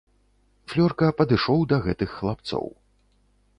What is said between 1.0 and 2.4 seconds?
падышоў да гэтых